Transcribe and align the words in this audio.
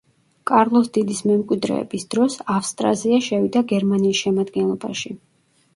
კარლოს 0.51 0.87
დიდის 0.95 1.19
მემკვიდრეების 1.31 2.07
დროს 2.15 2.39
ავსტრაზია 2.57 3.21
შევიდა 3.29 3.65
გერმანიის 3.75 4.23
შემადგენლობაში. 4.27 5.17